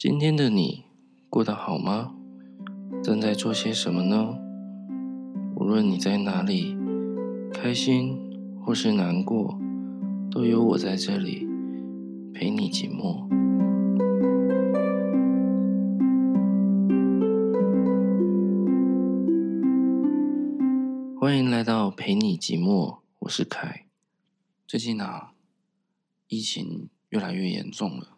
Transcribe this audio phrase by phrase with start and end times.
[0.00, 0.84] 今天的你
[1.28, 2.14] 过得好吗？
[3.02, 4.38] 正在做些什么呢？
[5.56, 6.76] 无论你在哪里，
[7.52, 8.16] 开心
[8.64, 9.58] 或是难过，
[10.30, 11.48] 都有我在这里
[12.32, 13.26] 陪你寂寞。
[21.18, 23.86] 欢迎来到陪你寂寞，我是凯。
[24.64, 25.32] 最近啊，
[26.28, 28.17] 疫情越来越严重了。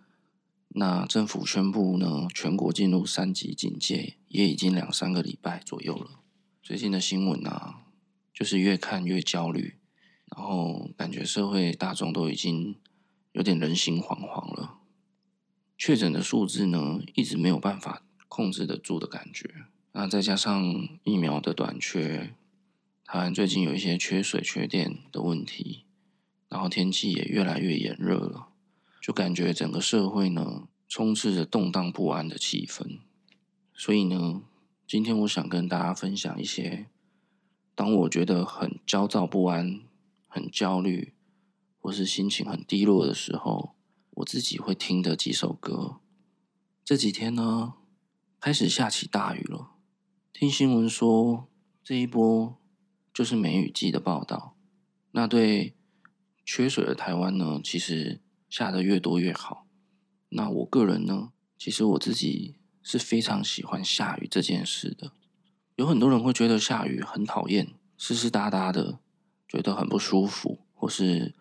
[0.72, 6.20] 那政府宣布呢，全国进入三级警戒，也已经两三个礼拜左右了。
[6.62, 7.82] 最近的新闻啊，
[8.32, 9.78] 就是越看越焦虑，
[10.26, 12.76] 然后感觉社会大众都已经
[13.32, 14.78] 有点人心惶惶了。
[15.76, 19.52] 确诊的数字呢，一直没有办法控制得住的感觉。
[19.92, 22.32] 那再加上疫苗的短缺，
[23.04, 25.84] 台湾最近有一些缺水、缺电的问题，
[26.48, 28.49] 然后天气也越来越炎热了。
[29.00, 32.98] 就感觉整个社会呢，充斥着动荡不安的气氛。
[33.72, 34.42] 所以呢，
[34.86, 36.88] 今天我想跟大家分享一些，
[37.74, 39.80] 当我觉得很焦躁不安、
[40.28, 41.14] 很焦虑，
[41.80, 43.74] 或是心情很低落的时候，
[44.10, 46.00] 我自己会听的几首歌。
[46.84, 47.72] 这几天呢，
[48.38, 49.70] 开始下起大雨了。
[50.34, 51.48] 听新闻说，
[51.82, 52.58] 这一波
[53.14, 54.56] 就是梅雨季的报道。
[55.12, 55.74] 那对
[56.44, 58.20] 缺水的台湾呢，其实。
[58.50, 59.66] 下得越多越好。
[60.30, 65.12] 那我个人呢，其实我自己是非常喜欢下雨这件事的。
[65.76, 68.98] 有很多人会觉得下雨很讨厌，湿湿哒哒的，
[69.48, 71.34] 觉得很不舒服，或是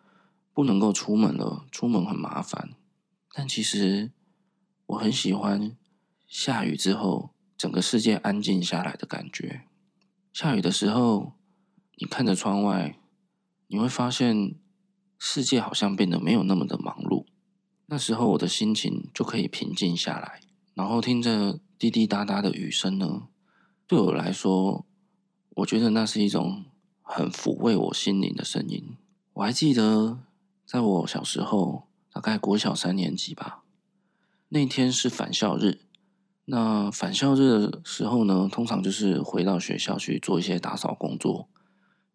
[0.53, 2.75] 不能够出门了，出门很麻烦。
[3.33, 4.11] 但其实
[4.85, 5.75] 我很喜欢
[6.27, 9.63] 下雨之后，整个世界安静下来的感觉。
[10.31, 11.33] 下雨的时候，
[11.97, 12.97] 你看着窗外，
[13.67, 14.55] 你会发现。
[15.19, 17.25] 世界好像变得没有那么的忙碌，
[17.87, 20.39] 那时候我的心情就可以平静下来，
[20.73, 23.27] 然后听着滴滴答答的雨声呢，
[23.85, 24.85] 对我来说，
[25.57, 26.63] 我觉得那是一种
[27.01, 28.95] 很抚慰我心灵的声音。
[29.33, 30.19] 我还记得，
[30.65, 33.63] 在我小时候，大概国小三年级吧，
[34.47, 35.81] 那天是返校日。
[36.45, 41.47] 那返校日的时候呢，通常就是回到学校去做一些打扫工作。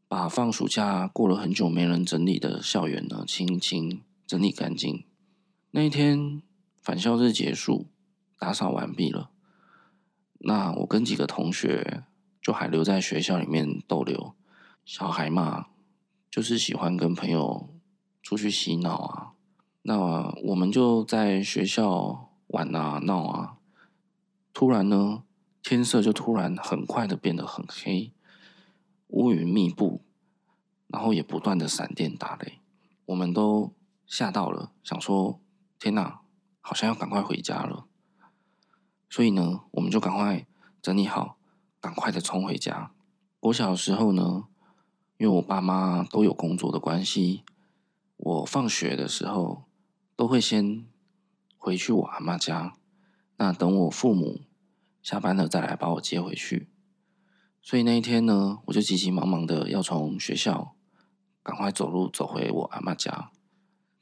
[0.09, 5.05] 把放暑假过了很久没人整理的校园呢，清清整理干净。
[5.73, 6.41] 那一天
[6.81, 7.87] 返校日结束，
[8.39, 9.31] 打扫完毕了。
[10.39, 12.05] 那我跟几个同学
[12.41, 14.35] 就还留在学校里面逗留。
[14.85, 15.67] 小孩嘛，
[16.31, 17.71] 就是喜欢跟朋友
[18.23, 19.33] 出去洗脑啊。
[19.83, 23.57] 那我们就在学校玩啊闹啊。
[24.53, 25.25] 突然呢，
[25.63, 28.13] 天色就突然很快的变得很黑。
[29.15, 30.03] 乌云密布，
[30.89, 32.59] 然后也不断的闪电打雷，
[33.07, 33.73] 我们都
[34.07, 35.41] 吓到了，想说
[35.79, 36.23] 天哪，
[36.61, 37.87] 好像要赶快回家了。
[39.09, 40.49] 所以呢，我们就赶快
[40.83, 41.39] 整理好，
[41.81, 42.91] 赶快的冲回家。
[43.39, 44.49] 我小时候呢，
[45.17, 47.45] 因为我爸妈都有工作的关系，
[48.17, 49.67] 我放学的时候
[50.17, 50.85] 都会先
[51.57, 52.75] 回去我阿妈家，
[53.37, 54.41] 那等我父母
[55.01, 56.69] 下班了再来把我接回去。
[57.67, 60.77] 所以那一天呢，我就急急忙忙的要从学校
[61.43, 63.31] 赶快走路走回我阿妈家。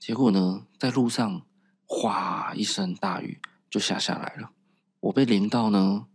[0.00, 1.46] 结果呢，在路上，
[1.86, 3.40] 哗一声大雨
[3.70, 4.50] 就下下来了。
[4.98, 6.08] 我被淋到呢，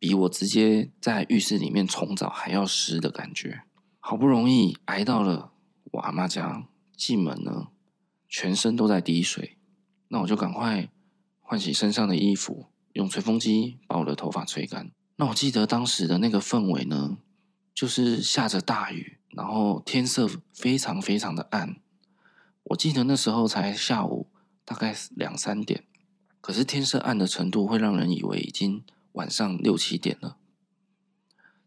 [0.00, 3.62] 比我直接在浴室里面冲澡还要湿的感觉。
[4.00, 5.52] 好不容易挨到了
[5.92, 6.66] 我阿妈家，
[6.96, 7.68] 进门呢，
[8.28, 9.56] 全身都在滴水。
[10.08, 10.90] 那我就赶快
[11.38, 14.90] 换洗身上的衣服，用吹风机把我的头发吹干。
[15.16, 17.16] 那我记得当时的那个氛围呢，
[17.74, 21.80] 就是下着大雨，然后天色非常非常的暗。
[22.64, 24.28] 我记得那时候才下午
[24.64, 25.84] 大概两三点，
[26.40, 30.36] 可是天色暗的程度会让人以为已经晚上六七点了。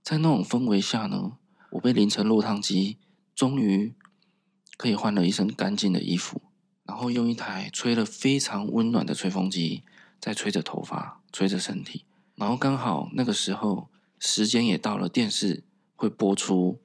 [0.04, 1.38] 在那种氛围下呢，
[1.72, 2.98] 我被淋成落汤鸡，
[3.34, 3.96] 终于
[4.78, 6.42] 可以换了一身干净的衣服，
[6.84, 9.84] 然后用一台吹了非常温暖的吹风机
[10.20, 12.06] 在吹着头发，吹着身体。
[12.40, 15.66] 然后刚好那个时候，时间也到了，电视
[15.98, 16.74] 会播出《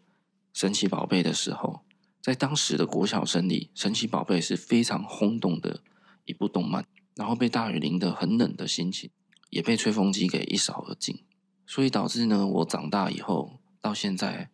[0.52, 1.82] 神奇宝贝》的时候，
[2.20, 5.84] 在当时的国小生里，《神奇宝贝》是非常轰动的
[6.24, 6.84] 一部动漫。
[7.14, 9.08] 然后被大雨淋得很冷的心情，
[9.50, 11.22] 也被吹风机给一扫而尽。
[11.64, 14.50] 所以导致呢，我长大以后到现在，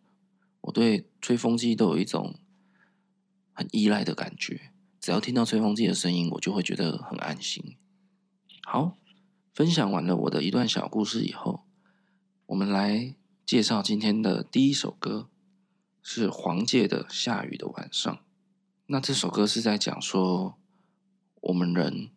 [0.61, 2.35] 我对吹风机都有一种
[3.53, 4.69] 很依赖的感觉。
[4.99, 7.75] 只要听到吹风机的声音，我就会觉得很安心。
[8.63, 8.99] 好。
[9.61, 11.67] 分享完了我的一段小故事以后，
[12.47, 13.13] 我们来
[13.45, 15.29] 介绍今天的第一首歌，
[16.01, 18.11] 是黄玠的《下雨的晚上》。
[18.87, 20.57] 那这首歌是在讲说，
[21.41, 22.09] 我们人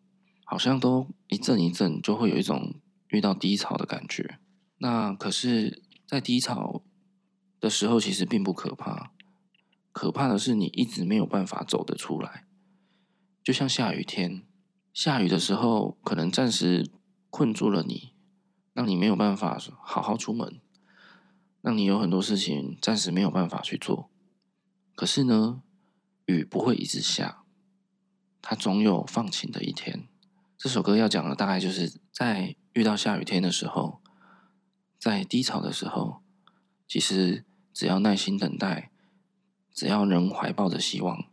[0.46, 2.76] 好好像都一阵一阵，就会有一种
[3.08, 4.38] 遇到低潮的感觉。
[4.78, 6.84] 那可是，在低潮
[7.58, 9.10] 的时候，其实并不可怕，
[9.90, 12.46] 可怕的是你一直没有办法走得出来。
[13.42, 14.46] 就像下雨天，
[14.92, 16.88] 下雨的时候，可能暂时
[17.34, 18.12] 困住了你，
[18.74, 20.60] 让你没有办法好好出门，
[21.60, 24.08] 让你有很多事情暂时没有办法去做。
[24.94, 25.60] 可是呢，
[26.26, 27.42] 雨不会一直下，
[28.40, 30.06] 它总有放晴的一天。
[30.56, 34.00] 这首歌要讲的大概就是在遇到下雨天的时候，
[35.00, 36.22] 在低潮的时候，
[36.86, 38.92] 其实只要耐心等待，
[39.72, 41.24] 只要能怀抱着希望，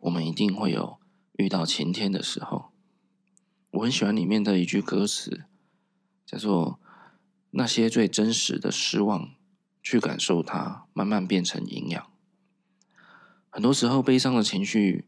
[0.00, 0.98] 我们一定会有。
[1.34, 2.72] 遇到晴天的时候，
[3.76, 5.44] 我很喜欢里面的一句歌词，
[6.24, 6.80] 叫做
[7.52, 9.34] “那些最真实的失望，
[9.82, 12.10] 去感受它，慢慢变成营养。”
[13.50, 15.06] 很多时候，悲伤的情绪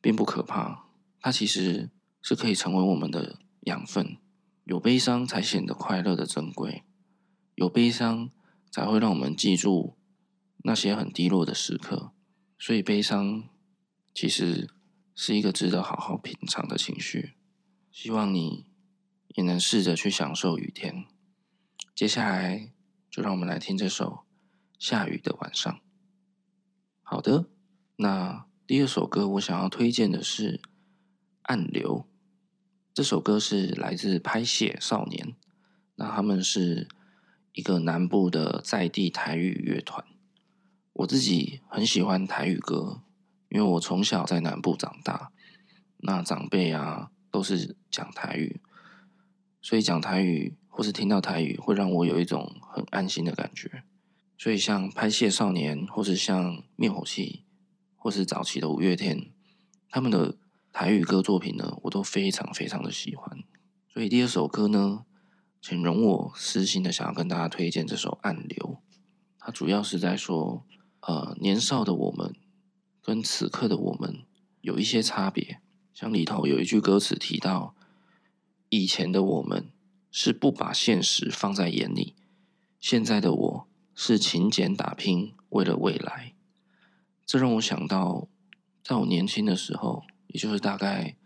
[0.00, 0.86] 并不可怕，
[1.20, 4.16] 它其实是可以成为我们的养分。
[4.64, 6.82] 有悲伤，才显得快乐的珍贵；
[7.54, 8.30] 有悲伤，
[8.70, 9.96] 才会让我们记住
[10.64, 12.10] 那些很低落的时刻。
[12.58, 13.44] 所以，悲伤
[14.12, 14.70] 其实。
[15.16, 17.34] 是一个值得好好品尝的情绪，
[17.94, 18.66] 希望你
[19.28, 21.06] 也能试着去享受雨天。
[21.94, 22.72] 接下来，
[23.08, 24.24] 就让我们来听这首
[24.84, 25.72] 《下雨的晚上》。
[27.04, 27.48] 好的，
[27.94, 30.58] 那第二首歌我想要推荐的是
[31.42, 32.00] 《暗流》。
[32.92, 35.36] 这首歌是来自拍写少年，
[35.94, 36.88] 那他们是
[37.52, 40.04] 一个南部的在地台语乐团。
[40.94, 43.02] 我自己很喜欢台语歌。
[43.50, 45.30] 因为我从小在南部长大，
[45.98, 48.60] 那长辈啊都是讲台语，
[49.60, 53.82] 所以讲台语或是听到台语会让我有一种很安心的感觉。
[54.38, 57.44] 所以像拍谢少年，或是像灭火器，
[57.96, 59.32] 或是早期的五月天，
[59.90, 60.36] 他们的
[60.72, 63.42] 台语歌作品呢，我都非常非常的喜欢。
[63.88, 65.04] 所以第二首歌呢，
[65.60, 68.78] 请容我私心的想要跟大家推荐这首《暗流》，
[69.40, 70.64] 它主要是在说，
[71.00, 72.32] 呃，年少的我们。
[73.02, 74.24] 跟此刻的我们
[74.60, 75.60] 有一些差别，
[75.94, 77.74] 像里头有一句歌词提到，
[78.68, 79.70] 以前的我们
[80.10, 82.14] 是不把现实放在眼里，
[82.80, 86.34] 现在的我是勤俭打拼，为了未来。
[87.24, 88.26] 这让我想到，
[88.82, 91.16] 在我年轻的时候，也就是大概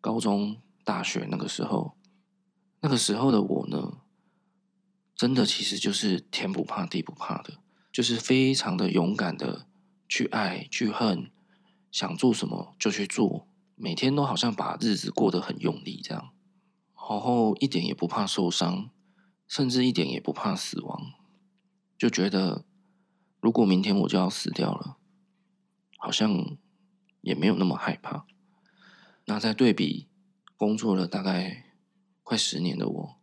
[0.00, 1.96] 高中、大学那个时候，
[2.80, 3.98] 那个时候的我呢，
[5.14, 7.58] 真的其实就是天不怕地不怕的，
[7.92, 9.66] 就是非常的勇敢的。
[10.08, 11.30] 去爱，去恨，
[11.90, 13.48] 想做什么就去做，
[13.82, 16.30] 每天都好像把日子过得很用力这样，
[16.94, 18.90] 然后一点也不怕受伤，
[19.48, 21.14] 甚至一点也不怕死亡，
[21.98, 22.64] 就觉得
[23.40, 24.98] 如果明天我就要死掉了，
[25.98, 26.56] 好像
[27.22, 28.24] 也没有那么害怕。
[29.24, 30.06] 那再对比
[30.56, 31.64] 工作了大概
[32.22, 33.16] 快十年的我，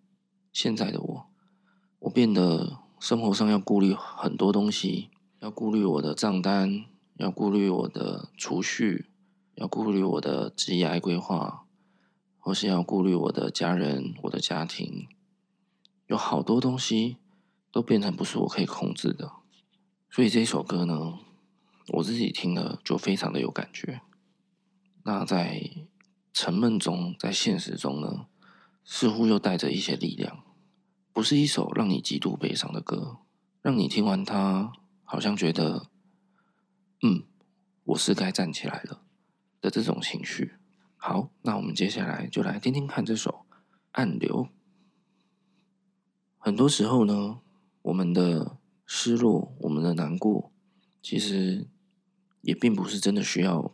[0.52, 1.30] 现在的我，
[2.00, 5.10] 我变得生活上要顾虑很多东西。
[5.40, 6.84] 要顾虑我的账单，
[7.16, 9.09] 要顾虑我的储蓄，
[9.60, 11.66] 要顾虑我的职业规划，
[12.40, 15.10] 或是要顾虑我的家人、我的家庭，
[16.08, 17.18] 有好多东西
[17.70, 19.34] 都变成不是我可以控制的。
[20.10, 21.20] 所以这首歌呢，
[21.90, 24.00] 我自己听了就非常的有感觉。
[25.04, 25.70] 那在
[26.32, 28.28] 沉闷中，在现实中呢，
[28.86, 30.46] 似乎又带着一些力量，
[31.12, 33.18] 不是一首让你极度悲伤的歌，
[33.62, 34.72] 让你听完它。
[35.04, 35.88] 好像觉得，
[37.02, 37.24] 嗯，
[37.84, 39.02] 我是该站起来了
[39.62, 40.54] 的这种情绪。
[40.98, 43.46] 好，那我们接下来就来听听看这首
[43.92, 44.46] 《暗流》。
[46.38, 47.40] 很多时候呢，
[47.84, 50.52] 我们的失落，我们的难过，
[51.02, 51.68] 其实
[52.42, 53.74] 也并不是真的需要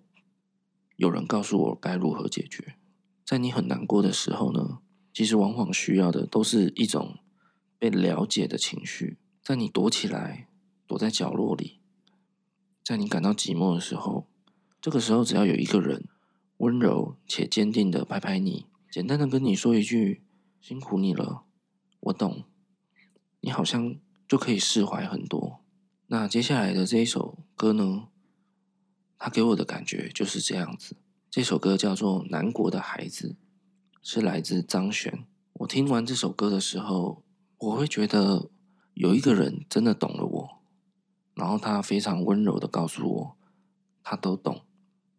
[0.96, 2.76] 有人告诉我该如何解决。
[3.24, 4.80] 在你很难过的时候呢，
[5.14, 7.20] 其实往往需要的都是一种
[7.78, 9.18] 被了解的情绪。
[9.42, 10.48] 在你躲起来。
[10.88, 11.80] 躲在角落里，
[12.84, 14.28] 在你感到寂寞的时候，
[14.86, 16.08] 这个时候只要有一个人
[16.58, 20.22] 温柔且坚定的拍拍你，简单的跟你说一句
[20.62, 21.42] “辛苦你了，
[22.02, 22.44] 我懂”，
[23.42, 23.96] 你好像
[24.28, 25.62] 就可以释怀很多。
[26.06, 28.10] 那接下来的这一首歌呢，
[29.18, 30.96] 它给我的感觉就是这样子。
[31.32, 33.30] 这首歌叫做《南国的孩子》，
[34.04, 35.26] 是来自张悬。
[35.54, 37.24] 我听完这首歌的时候，
[37.58, 38.52] 我会觉得
[38.94, 40.62] 有一个人真的懂了我。
[41.34, 43.38] 然后他非常温柔的告诉我，
[44.04, 44.62] 他都懂，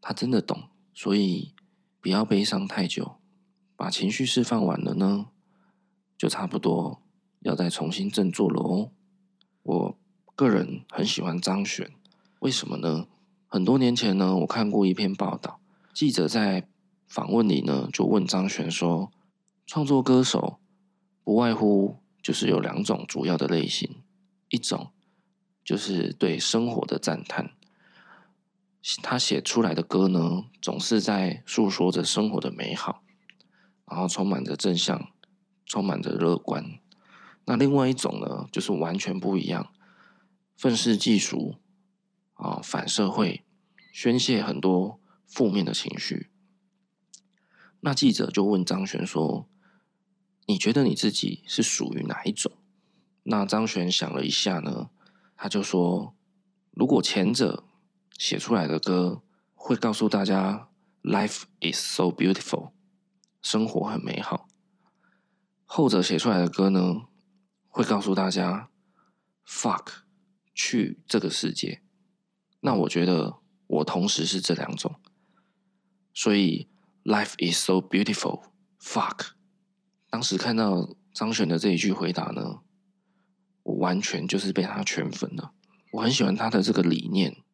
[0.09, 1.53] 他真的懂，所以
[2.01, 3.17] 不要悲伤太久，
[3.75, 5.27] 把情绪释放完了呢，
[6.17, 7.03] 就差不多
[7.41, 8.93] 要再重新振作了哦。
[9.65, 9.99] 我
[10.37, 11.91] 个人很喜欢张悬，
[12.39, 13.09] 为什么呢？
[13.49, 15.59] 很多年前呢，我看过一篇报道，
[15.93, 16.69] 记者在
[17.09, 19.11] 访问里呢，就问张悬说
[19.67, 20.61] ：“创作歌手
[21.25, 24.05] 不外乎就是有两种主要的类型，
[24.51, 24.93] 一种
[25.65, 27.56] 就是对生活的赞叹，
[29.03, 33.03] 他写出来的歌呢，总是在诉说着生活的美好，
[33.85, 35.11] 然后充满着正向，
[35.65, 36.79] 充满着乐观。
[37.47, 39.73] 那另外一种呢，就是完全不一样，
[40.57, 41.57] 愤世嫉俗
[42.35, 43.45] 啊，反社会，
[43.93, 46.31] 宣泄很多负面的情绪。”
[47.81, 49.49] 那记者就问张悬说
[50.47, 52.53] ：“你觉得你自己是属于哪一种？”
[53.25, 54.91] 那张悬想了一下呢，
[55.37, 56.15] 他就说
[56.71, 57.65] ：“如果前者
[58.19, 59.23] 写出来的歌
[59.55, 60.69] 会告诉大家
[61.03, 62.73] ‘Life is so beautiful’，
[63.43, 64.47] 生活很美好；
[65.65, 67.03] 后者写出来的歌呢，
[67.69, 68.71] 会告诉大家
[69.47, 70.03] ‘fuck’，
[70.55, 71.83] 去这个世界。”
[72.61, 75.01] 那我觉得我同时是这两种，
[76.13, 76.69] 所以。
[77.09, 78.51] Life is so beautiful.
[78.81, 79.29] Fuck！
[80.11, 82.63] 当时看到张悬的这一句回答呢，
[83.63, 85.53] 我完全就是被他圈粉了。
[85.93, 87.45] 我很喜欢他的这个理念，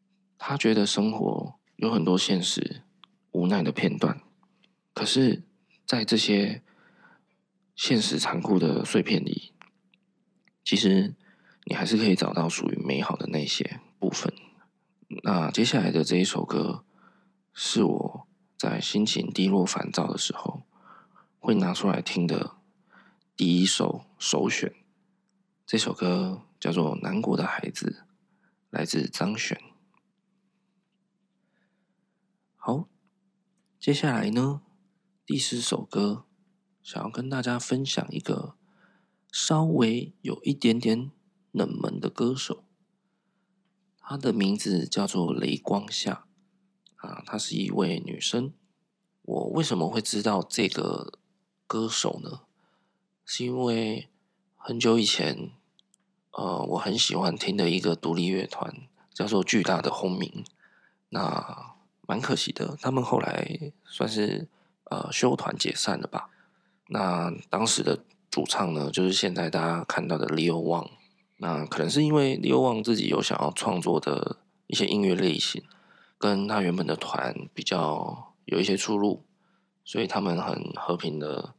[0.44, 2.82] 他觉得生活有很多现实
[3.30, 4.20] 无奈的片段，
[4.92, 5.44] 可是，
[5.86, 6.62] 在这些
[7.76, 9.52] 现实残酷的碎片里，
[10.64, 11.14] 其实
[11.66, 14.34] 你还是可以找到属于美好的那些部分。
[15.22, 16.84] 那接下来的这一首歌
[17.54, 18.26] 是我。
[18.58, 20.62] 在心情低落、烦躁的时候，
[21.40, 22.58] 会拿出来听的
[23.36, 24.72] 第一首首选。
[25.66, 28.04] 这首歌叫做《南国的孩子》，
[28.70, 29.60] 来自张悬。
[32.64, 32.86] 好，
[33.80, 34.62] 接下来呢，
[35.26, 36.26] 第四首歌，
[36.80, 38.54] 想要跟大家分享一个
[39.32, 41.10] 稍微有一点点
[41.50, 42.62] 冷门的歌手，
[43.98, 46.24] 她的名字叫做雷光夏。
[46.98, 48.52] 啊，她是一位女生。
[49.22, 51.18] 我为什么会知道这个
[51.66, 52.42] 歌手呢？
[53.24, 54.08] 是因为
[54.54, 55.50] 很久以前，
[56.30, 60.44] 呃，我很喜欢听的一个独立乐团叫做巨大的轰鸣。
[61.08, 61.74] 那
[62.06, 64.48] 蛮可惜的，他们后来算是
[64.84, 66.30] 呃休团解散了吧。
[66.88, 70.90] 那当时的主唱呢，就是现在大家看到的 Leo Wang。
[71.38, 75.62] 那可能是因为 Leo Wang 自己有想要创作的一些音乐类型。
[76.18, 79.24] 跟他原本的团比较有一些出入，
[79.84, 81.52] 所以他们很和平的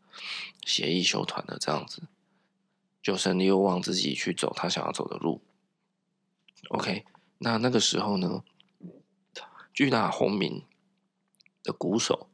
[0.66, 2.04] 协议休团的这样子，
[3.02, 5.42] 就剩 Leo Wang 自己去走他想要走的路。
[6.70, 7.04] OK，
[7.40, 8.42] 那那个时候呢，
[9.74, 10.64] 巨大轰鸣
[11.64, 12.30] 的鼓手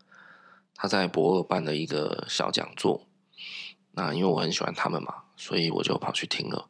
[0.75, 3.07] 他在博尔办了一个小讲座，
[3.91, 6.69] 那因为我很喜欢他们嘛，所以我就跑去听了。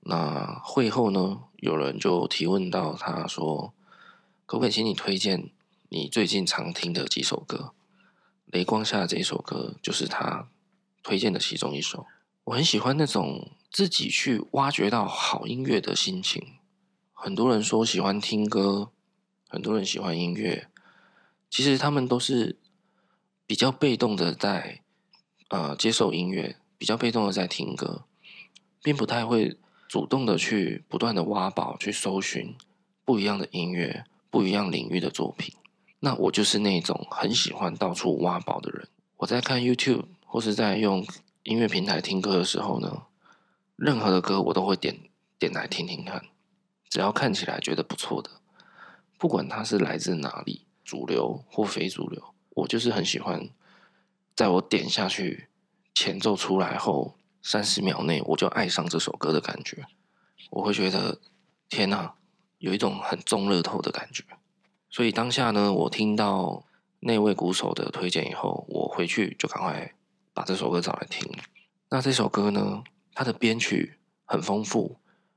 [0.00, 3.74] 那会后呢，有人就提问到他说。
[4.44, 5.48] 可不可以请你推荐
[5.88, 7.72] 你最近常听的几首歌？
[8.44, 10.48] 雷光下这一首歌就是他
[11.02, 12.04] 推荐的其中一首。
[12.44, 16.58] 我很喜欢那种自己去挖掘到好音乐的心情。
[17.14, 18.90] 很多人说喜欢听歌，
[19.52, 20.66] 很多人喜欢音乐，
[21.50, 22.56] 其实他们都是
[23.46, 24.80] 比较被动的在
[25.50, 28.06] 呃接受音乐，比较被动的在听歌，
[28.82, 32.56] 并不太会主动的去不断的挖宝，去搜寻
[33.04, 34.06] 不一样的音乐。
[34.30, 35.54] 不一样领域的作品，
[36.00, 38.88] 那我就是那种很喜欢到处挖宝的人。
[39.18, 41.06] 我在看 YouTube 或是在用
[41.42, 43.02] 音乐平台听歌的时候呢，
[43.76, 44.98] 任何的歌我都会点
[45.38, 46.24] 点来听听看，
[46.88, 48.30] 只要看起来觉得不错的，
[49.22, 53.48] 不管它是来自哪里，主流或非主流，我就是很喜欢，
[54.34, 55.46] 在我点下去
[55.94, 59.86] 前奏出来后三十秒内，我就爱上这首歌的感觉，
[60.50, 61.20] 我会觉得
[61.68, 62.14] 天哪！
[62.58, 64.24] 有一种很中乐透的感觉，
[64.90, 66.64] 所以当下呢，我听到
[66.98, 69.94] 那位鼓手的推荐以后，我回去就赶快
[70.34, 71.32] 把这首歌找来听。
[71.90, 72.82] 那这首歌呢，
[73.14, 74.96] 它的编曲很丰富。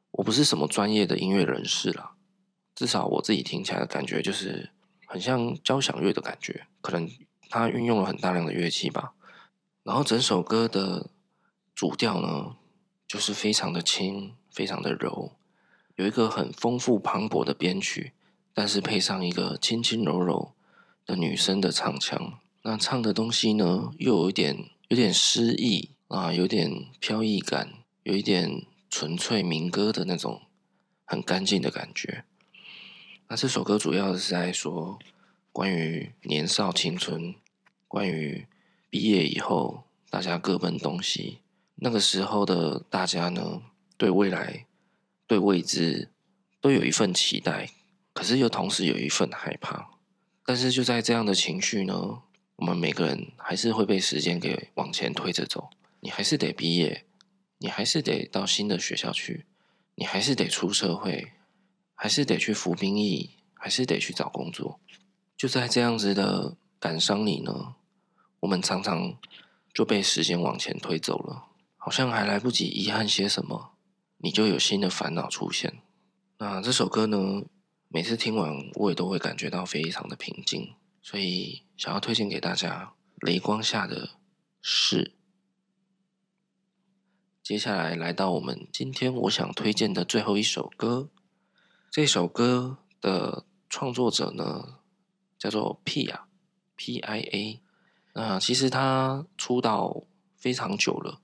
[0.10, 2.13] 我不是什么专业的音乐人士啦，
[2.75, 4.70] 至少我自己听起来的感觉就是
[5.08, 7.10] 很像交响乐的感觉，可能
[7.50, 9.13] 它运用了很大量的乐器吧。
[9.84, 11.10] 然后整首歌的
[11.74, 12.55] 主调呢，
[13.08, 15.32] 就是非常的轻，非常的柔。
[15.96, 18.12] 有一个很丰富磅礴的编曲，
[18.53, 20.53] 但是配上一个轻轻柔柔
[21.05, 27.72] 的女生的唱腔，那唱的东西呢，又有一点有点诗意啊，有点飘逸感，
[28.03, 30.41] 有一点纯粹民歌的那种
[31.05, 32.25] 很干净的感觉。
[33.27, 35.00] 那这首歌主要是在说
[35.51, 37.36] 关于年少青春，
[37.88, 38.46] 关于
[38.89, 41.39] 毕业以后大家各奔东西，
[41.75, 43.62] 那个时候的大家呢，
[43.98, 44.65] 对未来。
[45.27, 46.10] 对未知
[46.62, 47.72] 都有一份期待，
[48.13, 49.89] 可是又同时有一份害怕。
[50.46, 52.22] 但是就在这样的情绪呢，
[52.58, 55.72] 我们每个人还是会被时间给往前推着走。
[56.01, 57.05] 你还是得毕业，
[57.58, 59.46] 你还是得到新的学校去，
[59.96, 61.32] 你还是得出社会，
[61.96, 64.80] 还是得去服兵役，还是得去找工作。
[65.36, 67.75] 就在这样子的感伤里呢，
[68.42, 69.18] 我们常常
[69.74, 71.48] 就被时间往前推走了，
[71.78, 73.72] 好像还来不及遗憾些什么，
[74.18, 75.82] 你就有新的烦恼出现。
[76.38, 77.44] 那这首歌呢，
[77.88, 82.94] 每次听完我也都会感觉到非常的平静，所以想要推荐给大家
[83.28, 84.12] 《雷光下的
[84.62, 85.04] 事》。
[87.44, 91.10] 接下来来到我们今天我想推荐的最后一首歌，
[91.96, 94.80] 这首歌的创作者呢
[95.38, 97.62] 叫做 Pia，P-I-A。
[98.12, 100.04] 那其实他出道
[100.36, 101.22] 非常久了，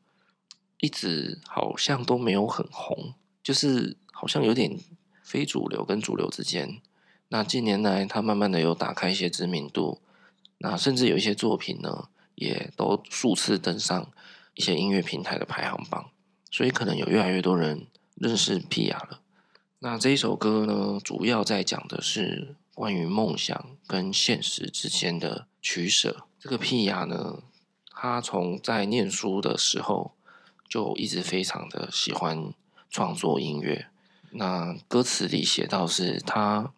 [0.78, 4.80] 一直好像都没有很红，就是好像有点。
[5.22, 6.82] 非主流跟主流之间，
[7.28, 10.02] 那近年来他慢慢的有打开一些知名度，
[10.60, 14.10] 那甚至有一些作品呢，也都数次登上
[14.54, 16.12] 一些音乐平台的排行榜，
[16.50, 19.20] 所以可能有越来越多人认识 Pia 了。
[19.84, 26.28] 那这一首歌呢，主要在讲的是关于梦想跟现实之间的取舍。
[26.40, 27.42] 这个 Pia 呢，
[27.90, 30.14] 他从在念书的时候
[30.70, 32.54] 就一直非常的喜欢
[32.92, 33.88] 创作音乐。
[34.30, 36.72] 那歌词里写到，是他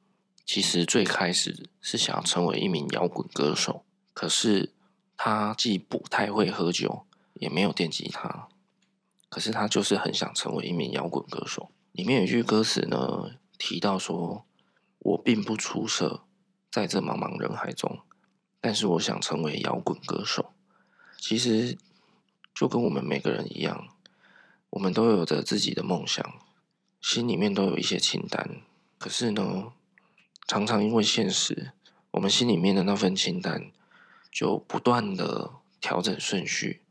[0.46, 3.84] 其实最开始是想要成为一名摇滚歌手，
[4.14, 4.72] 可是
[5.18, 8.48] 他既不太会喝酒，也没有电吉他，
[9.28, 11.70] 可是他就是很想成为一名摇滚歌手。
[11.94, 14.46] 里面有一句歌词呢，提到说
[14.98, 16.26] ：“我并不出色，
[16.72, 18.00] 在这茫茫人海中，
[18.60, 20.54] 但是我想成为摇滚歌手。”
[21.18, 21.78] 其实
[22.54, 23.88] 就跟我们每个人一样，
[24.72, 26.24] 我们都有着自己的梦想。
[27.00, 28.62] 心里面都有一些清单，
[28.98, 29.74] 可是呢，
[30.48, 31.74] 常常因为现实，
[32.12, 33.72] 我们心里面的那份清单
[34.32, 36.82] 就不断的调整顺序，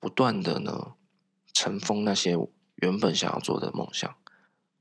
[0.00, 0.94] 不断的呢
[1.52, 2.34] 尘封那些
[2.76, 4.16] 原本想要做的梦想。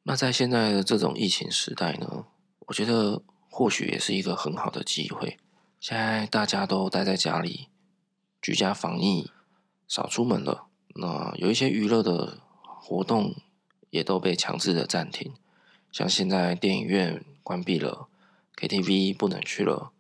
[0.08, 2.26] 那在现在的这种疫情时代呢，
[2.68, 5.38] 我觉得或许也是一个很好的机会。
[5.82, 7.68] 现在大家都待在家里，
[8.42, 9.30] 居家防疫，
[9.86, 13.36] 少出门了，那有一些娱乐的活动。
[13.90, 15.34] 也都被强制的暂停，
[15.94, 18.10] 像现在电影院关闭了
[18.58, 19.94] ，KTV 不能去了，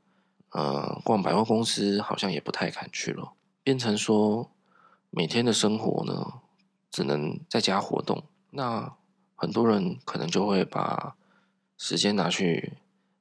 [0.51, 3.31] 呃，逛百货公司好像也不太敢去了，
[3.63, 4.51] 变成说
[5.09, 6.41] 每天的生活呢，
[6.91, 8.25] 只能在家活动。
[8.51, 8.93] 那
[9.37, 11.15] 很多人可能就会把
[11.77, 12.73] 时间拿去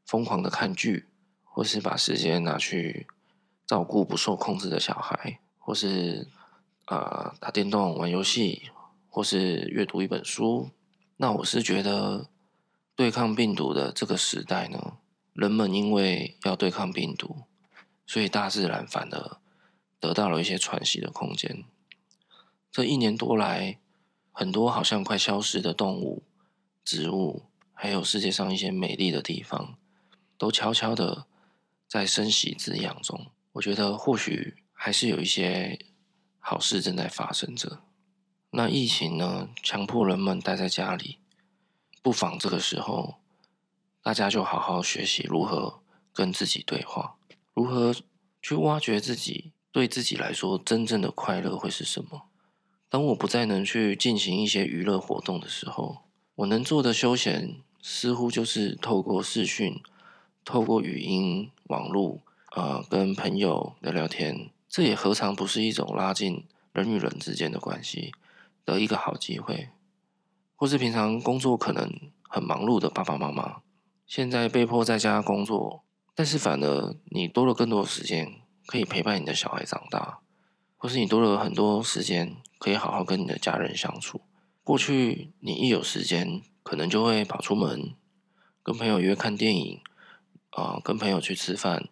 [0.05, 1.07] 疯狂的看剧，
[1.45, 3.07] 或是把时间拿去
[3.65, 6.27] 照顾不受控制的小孩，或是
[6.87, 8.71] 呃打电动、玩游戏。
[9.09, 10.69] 或是阅读一本书，
[11.17, 12.29] 那我是觉得
[12.95, 14.99] 对抗病毒的这个时代呢，
[15.33, 17.45] 人们因为要对抗病毒，
[18.07, 19.39] 所以大自然反而
[19.99, 21.65] 得到了一些喘息的空间。
[22.71, 23.79] 这一年多来，
[24.39, 26.23] 很多好像快消失的动物、
[26.85, 29.79] 植物，还有世界上一些美丽的地方，
[30.37, 31.25] 都悄悄的
[31.89, 33.29] 在生息滋养中。
[33.53, 35.79] 我觉得或许还是有一些
[36.39, 37.81] 好事正在发生着。
[38.51, 41.19] 那疫情呢，强迫人们待在家里，
[42.03, 43.15] 不妨这个时候，
[44.03, 45.81] 大家就好好学习如何
[46.13, 47.17] 跟自己对话，
[47.55, 47.95] 如何
[48.43, 52.29] 去挖掘自己对自己来说真正的快乐会是什么。
[52.89, 55.99] 当我不再能去进行一些娱乐活动的时候，
[56.37, 59.81] 我能做的休闲似乎就是透过视讯、
[60.45, 62.21] 透过语音、网络，
[62.53, 64.51] 呃，跟朋友聊聊天。
[64.69, 68.13] 这也何尝不是一种拉近人与人之间的关系
[68.65, 69.71] 的一个好机会，
[70.55, 71.91] 或是平常工作可能
[72.23, 73.63] 很忙碌的爸爸妈妈，
[74.07, 75.83] 现在被迫在家工作，
[76.15, 80.19] 但是反而你多了更多时间可以陪伴你的小孩长大，
[80.77, 84.21] 或是你多了很多时间可以好好跟你的家人相处。
[84.65, 87.95] 过去你一有时间，可能就会跑出门，
[88.63, 89.81] 跟朋友约看电影，
[90.51, 91.89] 啊、呃，跟朋友去吃饭，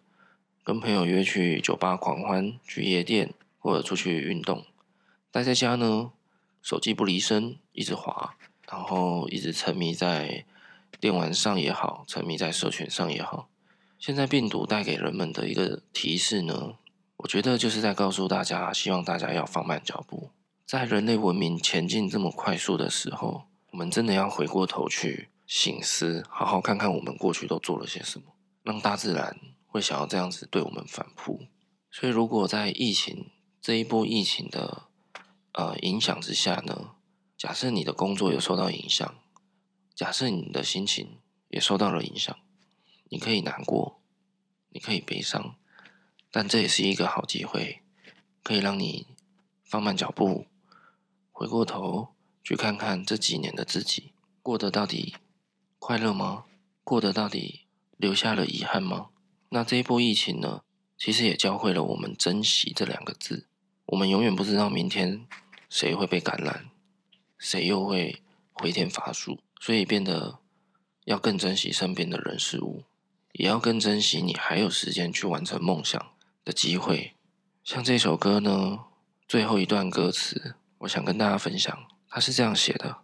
[0.63, 4.65] 跟朋友约去酒吧狂欢，去夜店或者出去运动。
[5.31, 6.11] 待在家呢，
[6.61, 8.35] 手机不离身，一直滑，
[8.69, 10.45] 然后一直沉迷在
[10.99, 13.47] 电玩上也好，沉迷在社群上也好。
[13.97, 16.73] 现在病毒带给人们的一个提示呢，
[17.17, 20.31] 我觉得就是在告诉大家，希望大家要放慢脚步。
[20.65, 31.43] 在人类文明前进这么快速的时候，我们真的要回过头去省思，好好看看我们过去都做了些什么，让大自然会想要这样子对我们反扑。
[31.91, 33.29] 所以，如果在疫情
[33.61, 34.87] 这一波疫情的
[35.51, 36.95] 呃，影响之下呢，
[37.37, 39.15] 假设你的工作有受到影响，
[39.93, 42.35] 假设你的心情也受到了影响，
[43.09, 44.01] 你可以难过，
[44.69, 45.55] 你可以悲伤，
[46.31, 47.83] 但这也是一个好机会，
[48.41, 49.05] 可以让你
[49.63, 50.47] 放慢脚步，
[51.37, 55.15] 回过头去看看这几年的自己，过得到底
[55.79, 56.45] 快乐吗？
[56.81, 57.65] 过得到底
[57.97, 59.07] 留下了遗憾吗？
[59.49, 60.61] 那这一波疫情呢，
[60.97, 63.47] 其实也教会了我们珍惜这两个字。
[63.87, 65.27] 我们永远不知道明天
[65.69, 66.71] 谁会被感染，
[67.37, 68.21] 谁又会
[68.53, 70.39] 回天乏术，所以变得
[71.03, 72.85] 要更珍惜身边的人事物，
[73.33, 76.13] 也要更珍惜你还有时间去完成梦想
[76.45, 77.13] 的机会。
[77.61, 78.85] 像这首歌呢，
[79.27, 82.97] 最后一段歌词，我想跟大家分享，他是这样写的：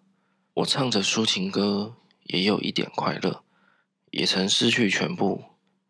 [0.54, 3.44] 我唱着抒情歌，也有一点快乐。
[4.12, 5.46] 也曾失去全部，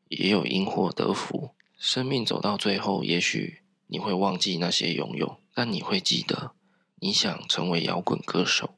[0.07, 1.53] 也有因祸得福。
[1.77, 6.53] 生命走到最后，也许你会忘记那些拥有，但你会记得，
[6.99, 8.75] 你想成为摇滚歌手。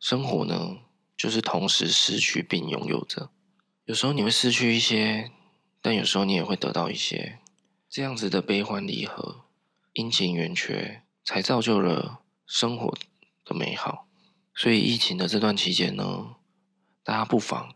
[0.00, 0.78] 生活呢，
[1.18, 3.30] 就是同时失去并拥有着。
[3.84, 5.30] 有时候你会失去一些，
[5.82, 7.40] 但有时候你也会得到一些。
[7.90, 9.44] 这样子的悲欢离合、
[9.92, 12.96] 阴晴圆缺，才造就了生活
[13.44, 14.06] 的美好。
[14.54, 16.36] 所以疫情的这段期间呢，
[17.02, 17.74] 大家不妨。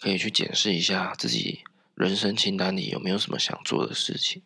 [0.00, 1.62] 可以去检视一下自己
[1.94, 4.42] 人生清单里有没有什么想做的事情，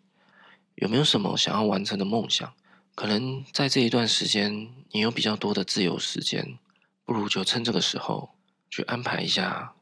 [0.77, 2.55] 有没有什么想要完成的梦想。
[2.95, 6.59] 可能在这一段时间，你有比较多的自由时间，
[7.05, 8.37] 不如就趁这个时候
[8.71, 9.75] 去安排一下，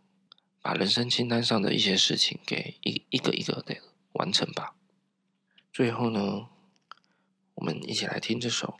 [0.63, 3.77] 把人生清单上的一些事情给一一个一个的
[4.13, 4.77] 完成吧。
[5.73, 6.47] 最后呢，
[7.57, 8.79] 我们一起来听这首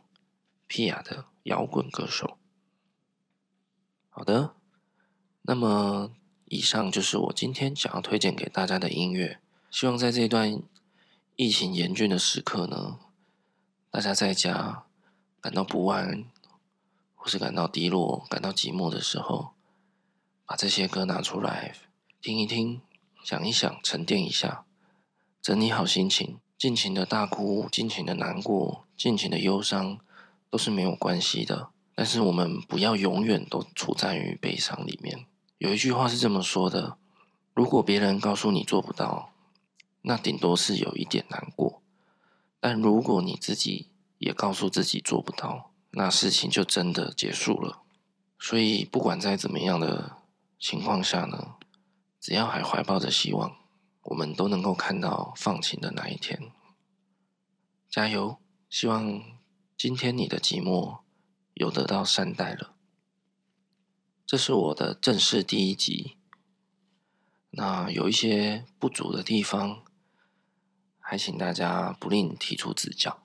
[0.67, 2.37] 皮亚的摇滚歌手。
[4.09, 4.55] 好的，
[5.41, 6.11] 那么。
[6.49, 9.41] 以上就是我今天想要推荐给大家的音乐。
[9.69, 10.63] 希望在这段
[11.35, 12.99] 疫情严峻的时刻呢，
[13.91, 14.85] 大家在家
[15.41, 16.23] 感到不安，
[17.15, 19.49] 或是感到低落、感到寂寞的时候，
[20.45, 21.75] 把这些歌拿出来
[22.21, 22.79] 听一听，
[23.21, 24.63] 想一想，沉淀一下，
[25.41, 29.99] 整理好心情，尽情的大哭，尽情的难过，尽情的忧伤，
[30.49, 31.69] 都是没有关系的。
[31.95, 35.25] 但是我们不要永远都处在于悲伤里面。
[35.57, 36.97] 有一句话是这么说的：
[37.53, 39.33] 如果别人告诉你做不到，
[40.03, 41.81] 那顶多是有一点难过；
[42.59, 47.81] 但如果你自己也告诉自己做不到，那事情就真的结束了。
[48.39, 50.17] 所以，不管在怎么样的
[50.59, 51.55] 情况下呢，
[52.21, 53.57] 只要还怀抱着希望，
[54.03, 56.51] 我们都能够看到放晴的那一天。
[57.89, 58.37] 加油！
[58.69, 59.21] 希望
[59.77, 61.01] 今天你的寂寞
[61.53, 62.73] 有得到善待了。
[64.25, 66.17] 这是我的正式第一集，
[67.51, 69.83] 那有一些不足的地方，
[70.99, 73.21] 还请大家不吝提出指教，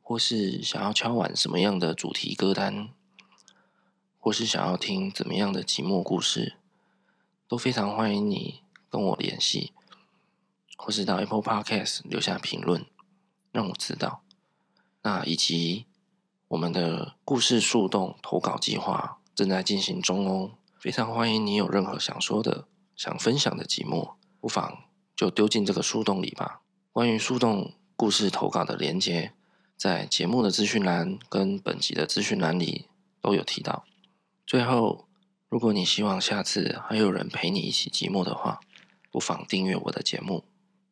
[0.00, 2.90] 或是想要敲碗什么样的主题歌单，
[4.20, 6.54] 或是想要听怎么样的寂寞故事，
[7.48, 9.72] 都非常欢迎你跟我联系，
[10.76, 12.86] 或是到 Apple Podcast 留下评论，
[13.50, 14.23] 让我知道。
[15.04, 15.86] 那以及
[16.48, 19.20] 我们的故事树洞投稿计划。
[19.34, 24.84] 正在进行中哦，非常欢迎你有任何想说的、想分享的寂寞，不妨
[25.16, 26.60] 就丢进这个树洞里吧。
[26.92, 29.32] 关于树洞故事投稿的连接，
[29.76, 32.86] 在节目的资讯栏跟本集的资讯栏里
[33.20, 33.84] 都有提到。
[34.46, 35.08] 最后，
[35.48, 38.60] 如果你希望下次还有人陪你一起寂寞的话，
[39.10, 40.44] 不妨订阅我的节目。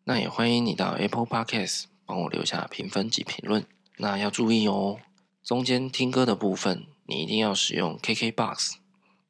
[0.02, 3.64] 那也欢迎你到 Apple Podcast 帮我留下评分及评论。
[3.98, 5.00] 那要注意哦，
[5.42, 6.86] 中间听歌的部分。
[7.04, 8.74] 你一定要使用 KKBOX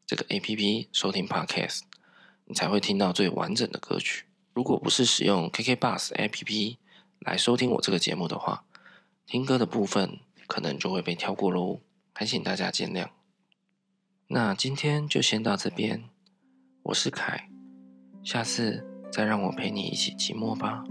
[0.07, 1.81] 这个 APP 收听 Podcast，
[2.45, 4.27] 你才会听到最完整的歌曲。
[4.53, 6.77] 如果不是使用 KKBOX APP
[7.21, 8.65] 来收听我这个节目的话，
[9.27, 11.81] 听歌的部分可能就会被跳过喽，
[12.13, 13.09] 还请大家见谅。
[14.29, 16.05] 那今天就先到这边，
[16.85, 17.49] 我是凯，
[18.23, 20.85] 下次再让我陪你一起寂寞吧。